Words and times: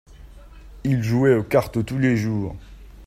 ils 0.83 1.03
jouaient 1.03 1.35
aux 1.35 1.43
cartes 1.43 1.85
tous 1.85 1.99
les 1.99 2.17
jours. 2.17 2.55